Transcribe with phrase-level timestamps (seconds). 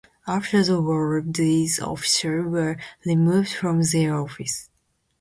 [0.25, 4.67] After the war these officers were removed from their offices.